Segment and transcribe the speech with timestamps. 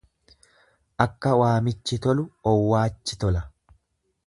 [1.05, 3.41] Akka waamichi tolu owwaachi tola.